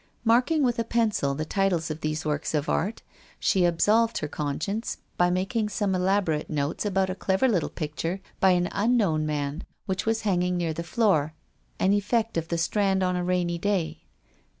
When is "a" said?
0.79-0.83, 7.11-7.13, 13.15-13.23